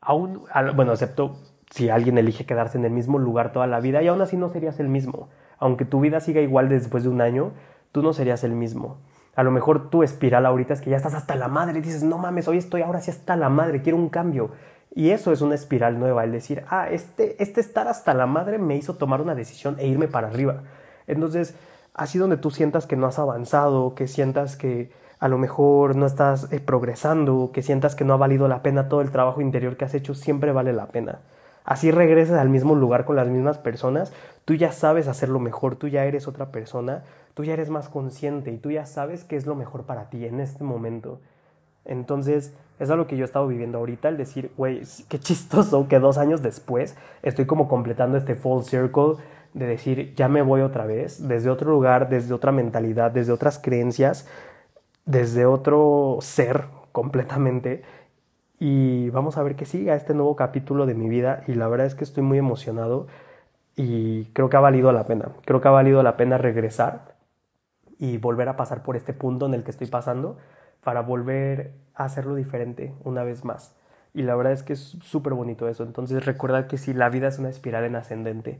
[0.00, 0.42] Aún,
[0.74, 1.36] bueno, excepto
[1.70, 4.50] si alguien elige quedarse en el mismo lugar toda la vida y aún así no
[4.50, 5.28] serías el mismo.
[5.58, 7.52] Aunque tu vida siga igual después de un año,
[7.92, 8.98] tú no serías el mismo.
[9.36, 12.02] A lo mejor tu espiral ahorita es que ya estás hasta la madre y dices,
[12.02, 14.50] no mames, hoy estoy ahora sí hasta la madre, quiero un cambio.
[14.94, 18.58] Y eso es una espiral nueva, el decir, ah, este, este estar hasta la madre
[18.58, 20.62] me hizo tomar una decisión e irme para arriba.
[21.06, 21.54] Entonces,
[21.92, 26.06] así donde tú sientas que no has avanzado, que sientas que a lo mejor no
[26.06, 29.76] estás eh, progresando, que sientas que no ha valido la pena todo el trabajo interior
[29.76, 31.20] que has hecho, siempre vale la pena.
[31.64, 34.12] así regreses al mismo lugar con las mismas personas,
[34.44, 37.02] tú ya sabes hacerlo mejor, tú ya eres otra persona,
[37.36, 40.24] tú ya eres más consciente y tú ya sabes qué es lo mejor para ti
[40.24, 41.20] en este momento.
[41.84, 45.98] Entonces, es algo que yo he estado viviendo ahorita, el decir, güey, qué chistoso que
[45.98, 49.16] dos años después estoy como completando este full circle
[49.52, 53.58] de decir, ya me voy otra vez, desde otro lugar, desde otra mentalidad, desde otras
[53.58, 54.26] creencias,
[55.04, 57.82] desde otro ser completamente.
[58.58, 61.86] Y vamos a ver que siga este nuevo capítulo de mi vida y la verdad
[61.86, 63.08] es que estoy muy emocionado
[63.76, 65.28] y creo que ha valido la pena.
[65.44, 67.15] Creo que ha valido la pena regresar
[67.98, 70.38] y volver a pasar por este punto en el que estoy pasando
[70.82, 73.74] para volver a hacerlo diferente una vez más.
[74.14, 75.82] Y la verdad es que es súper bonito eso.
[75.82, 78.58] Entonces recuerda que si la vida es una espiral en ascendente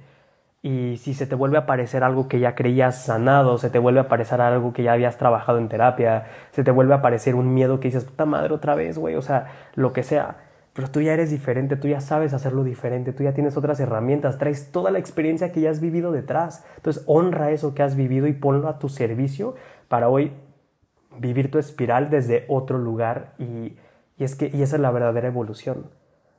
[0.63, 4.01] y si se te vuelve a aparecer algo que ya creías sanado, se te vuelve
[4.01, 7.55] a aparecer algo que ya habías trabajado en terapia, se te vuelve a aparecer un
[7.55, 10.46] miedo que dices, puta madre otra vez, güey, o sea, lo que sea.
[10.77, 14.37] Pero tú ya eres diferente, tú ya sabes hacerlo diferente, tú ya tienes otras herramientas,
[14.37, 16.67] traes toda la experiencia que ya has vivido detrás.
[16.77, 19.55] Entonces honra eso que has vivido y ponlo a tu servicio
[19.89, 20.33] para hoy
[21.19, 23.79] vivir tu espiral desde otro lugar y,
[24.19, 25.87] es que, y esa es la verdadera evolución.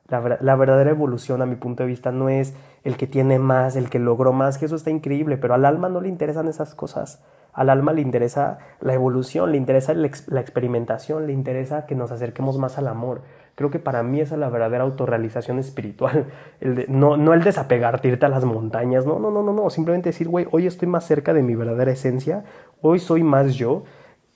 [0.07, 3.89] La, verdadera evolución, a mi punto de vista, no es el que tiene más, el
[3.89, 7.23] que logró más, que eso está increíble, pero al alma no le interesan esas cosas.
[7.51, 12.57] Al alma le interesa la evolución, le interesa la experimentación, le interesa que nos acerquemos
[12.57, 13.23] más al amor.
[13.57, 16.27] Creo que para mí esa es la verdadera autorrealización espiritual.
[16.87, 19.69] No, no el desapegarte, irte a las montañas, no, no, no, no, no.
[19.71, 22.43] Simplemente decir, güey, hoy estoy más cerca de mi verdadera esencia,
[22.81, 23.83] hoy soy más yo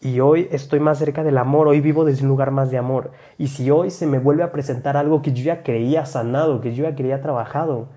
[0.01, 3.12] y hoy estoy más cerca del amor, hoy vivo desde un lugar más de amor.
[3.38, 6.73] Y si hoy se me vuelve a presentar algo que yo ya creía sanado, que
[6.73, 7.89] yo ya creía trabajado,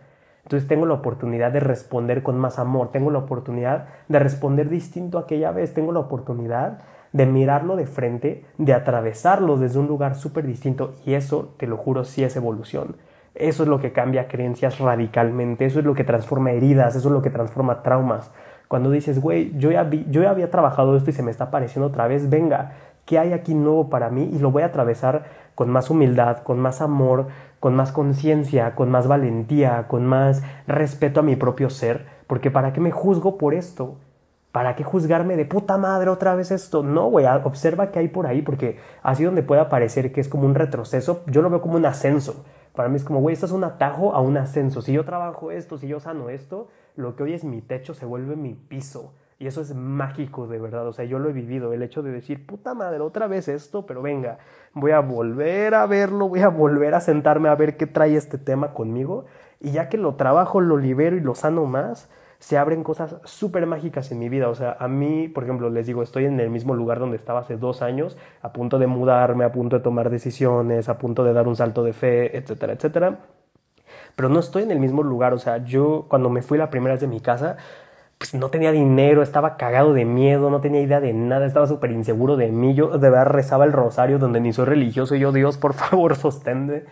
[0.43, 5.17] entonces tengo la oportunidad de responder con más amor, tengo la oportunidad de responder distinto
[5.17, 6.81] a aquella vez, tengo la oportunidad
[7.15, 10.97] de mirarlo de frente, de atravesarlo desde un lugar súper distinto.
[11.07, 12.97] Y eso, te lo juro, sí es evolución.
[13.37, 17.13] Eso es lo que cambia creencias radicalmente, eso es lo que transforma heridas, eso es
[17.13, 18.33] lo que transforma traumas.
[18.67, 21.87] Cuando dices, güey, yo, ya yo ya había trabajado esto y se me está apareciendo
[21.87, 22.73] otra vez, venga,
[23.07, 24.29] ¿qué hay aquí nuevo para mí?
[24.33, 25.25] Y lo voy a atravesar
[25.55, 27.29] con más humildad, con más amor,
[27.61, 32.73] con más conciencia, con más valentía, con más respeto a mi propio ser, porque ¿para
[32.73, 33.97] qué me juzgo por esto?
[34.55, 36.85] ¿Para qué juzgarme de puta madre otra vez esto?
[36.85, 40.47] No, güey, observa qué hay por ahí, porque así donde puede parecer que es como
[40.47, 42.45] un retroceso, yo lo veo como un ascenso.
[42.73, 44.81] Para mí es como, güey, esto es un atajo a un ascenso.
[44.81, 48.07] Si yo trabajo esto, si yo sano esto, lo que hoy es mi techo se
[48.07, 49.13] vuelve mi piso.
[49.41, 50.87] Y eso es mágico, de verdad.
[50.87, 51.73] O sea, yo lo he vivido.
[51.73, 54.39] El hecho de decir, puta madre, otra vez esto, pero venga,
[54.73, 58.39] voy a volver a verlo, voy a volver a sentarme a ver qué trae este
[58.39, 59.25] tema conmigo.
[59.61, 62.09] Y ya que lo trabajo, lo libero y lo sano más,
[62.45, 64.51] se abren cosas súper mágicas en mi vida.
[64.51, 67.41] O sea, a mí, por ejemplo, les digo, estoy en el mismo lugar donde estaba
[67.41, 71.33] hace dos años, a punto de mudarme, a punto de tomar decisiones, a punto de
[71.33, 73.19] dar un salto de fe, etcétera, etcétera
[74.17, 75.33] pero no estoy en el mismo lugar.
[75.33, 77.57] O sea, yo cuando me fui la primera vez de mi casa,
[78.19, 81.93] pues no tenía dinero, estaba cagado de miedo, no tenía idea de nada, estaba súper
[81.93, 82.75] inseguro de mí.
[82.75, 86.17] Yo de verdad rezaba el rosario donde ni soy religioso y yo, Dios, por favor,
[86.17, 86.85] sostende.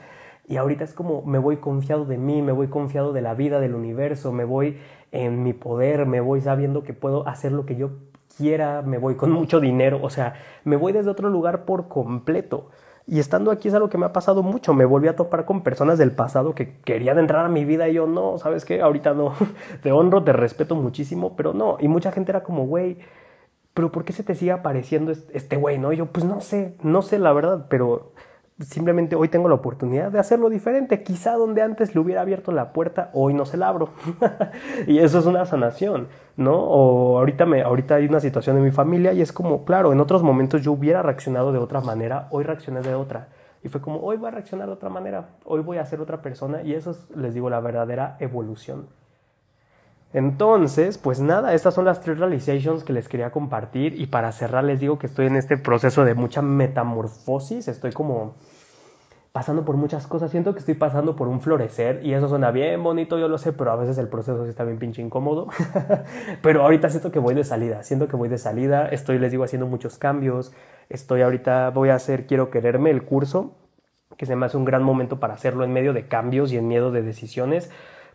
[0.49, 3.61] Y ahorita es como me voy confiado de mí, me voy confiado de la vida,
[3.61, 4.79] del universo, me voy
[5.13, 7.91] en mi poder, me voy sabiendo que puedo hacer lo que yo
[8.37, 12.71] quiera, me voy con mucho dinero, o sea, me voy desde otro lugar por completo.
[13.07, 14.75] Y estando aquí es algo que me ha pasado mucho.
[14.75, 17.95] Me volví a topar con personas del pasado que querían entrar a mi vida y
[17.95, 18.81] yo no, ¿sabes qué?
[18.81, 19.35] Ahorita no.
[19.83, 21.79] Te honro, te respeto muchísimo, pero no.
[21.81, 22.99] Y mucha gente era como, güey,
[23.75, 25.79] pero ¿por qué se te sigue apareciendo este güey?
[25.79, 25.93] ¿No?
[25.93, 28.13] Y yo, pues no sé, no sé la verdad, pero
[28.61, 31.03] simplemente hoy tengo la oportunidad de hacerlo diferente.
[31.03, 33.91] Quizá donde antes le hubiera abierto la puerta, hoy no se la abro.
[34.87, 36.55] y eso es una sanación, ¿no?
[36.55, 40.01] O ahorita, me, ahorita hay una situación en mi familia y es como, claro, en
[40.01, 43.29] otros momentos yo hubiera reaccionado de otra manera, hoy reaccioné de otra.
[43.65, 46.21] Y fue como, hoy voy a reaccionar de otra manera, hoy voy a ser otra
[46.21, 48.89] persona y eso es, les digo, la verdadera evolución.
[50.15, 54.65] Entonces, pues nada, estas son las tres realizations que les quería compartir y para cerrar
[54.65, 58.35] les digo que estoy en este proceso de mucha metamorfosis, estoy como
[59.33, 62.83] pasando por muchas cosas, siento que estoy pasando por un florecer y eso suena bien
[62.83, 65.49] bonito, yo lo sé, pero a veces el proceso sí está bien pinche incómodo,
[66.43, 69.45] pero ahorita siento que voy de salida, siento que voy de salida, estoy, les digo,
[69.45, 70.53] haciendo muchos cambios,
[70.91, 73.53] estoy ahorita, voy a hacer Quiero Quererme, el curso,
[74.19, 76.69] que se me hace un gran momento para hacerlo en medio de cambios y en
[76.69, 77.71] miedo de decisiones,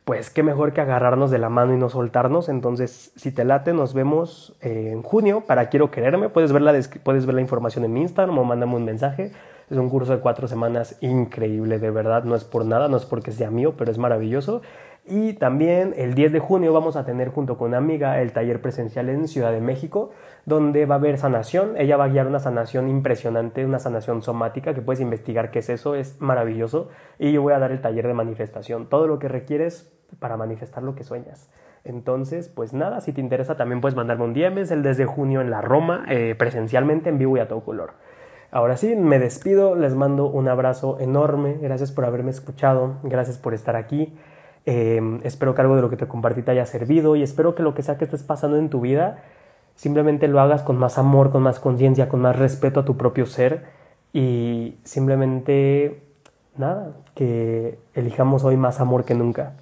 [0.08, 2.48] pues qué mejor que agarrarnos de la mano y no soltarnos.
[2.48, 6.30] Entonces, si te late, nos vemos eh, en junio para Quiero Quererme.
[6.30, 9.34] Puedes ver, la puedes ver la información en mi Instagram o mándame un mensaje.
[9.70, 12.24] Es un curso de cuatro semanas increíble, de verdad.
[12.24, 14.62] No es por nada, no es porque sea mío, pero es maravilloso.
[15.06, 18.62] Y también el 10 de junio vamos a tener junto con una amiga el taller
[18.62, 20.12] presencial en Ciudad de México,
[20.46, 21.76] donde va a haber sanación.
[21.76, 25.68] Ella va a guiar una sanación impresionante, una sanación somática, que puedes investigar qué es
[25.68, 26.88] eso, es maravilloso.
[27.20, 30.84] Y yo voy a dar el taller de manifestación, todo lo que requieres para manifestar
[30.84, 31.50] lo que sueñas.
[31.84, 35.42] Entonces, pues nada, si te interesa también puedes mandarme un DM, es el desde junio
[35.42, 37.92] en la Roma, eh, presencialmente en vivo y a todo color.
[38.52, 43.54] Ahora sí, me despido, les mando un abrazo enorme, gracias por haberme escuchado, gracias por
[43.54, 44.14] estar aquí.
[44.66, 47.64] Em, espero que algo de lo que te compartí te haya servido y espero que
[47.64, 49.24] lo que sea que estés pasando en tu vida,
[49.76, 53.26] simplemente lo hagas con más amor, con más conciencia, con más respeto a tu propio
[53.26, 53.66] ser
[54.14, 56.04] y simplemente,
[56.58, 59.54] nada, que elijamos hoy más amor que nunca.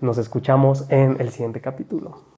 [0.00, 2.37] Nos escuchamos en el siguiente capítulo.